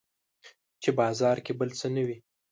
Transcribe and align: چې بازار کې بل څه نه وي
چې 0.81 0.89
بازار 0.99 1.37
کې 1.45 1.53
بل 1.59 1.69
څه 1.79 1.87
نه 1.95 2.01
وي 2.07 2.17